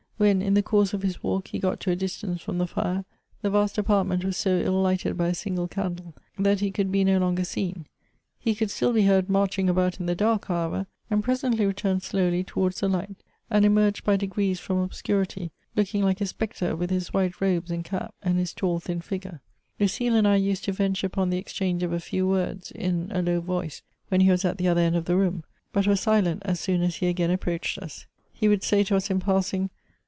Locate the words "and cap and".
17.71-18.37